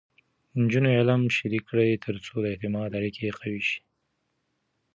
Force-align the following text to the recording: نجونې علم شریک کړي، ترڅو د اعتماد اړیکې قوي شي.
نجونې 0.61 0.91
علم 0.99 1.21
شریک 1.37 1.63
کړي، 1.69 2.01
ترڅو 2.05 2.33
د 2.41 2.45
اعتماد 2.51 2.89
اړیکې 2.99 3.35
قوي 3.39 3.61
شي. 3.69 3.79